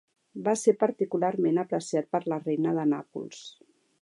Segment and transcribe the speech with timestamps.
[0.47, 3.45] Va ser particularment apreciat per la reina de Nàpols.